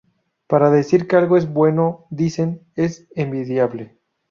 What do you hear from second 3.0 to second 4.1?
envidiable"".